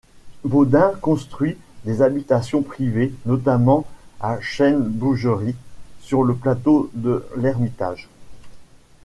Baudin 0.43 0.93
construit 0.99 1.57
des 1.85 2.01
habitations 2.01 2.63
privées, 2.63 3.13
notamment 3.27 3.85
à 4.19 4.39
Chêne-Bougeries, 4.41 5.53
sur 6.01 6.23
le 6.23 6.33
plateau 6.33 6.89
de 6.95 7.23
l’Ermitage. 7.37 8.09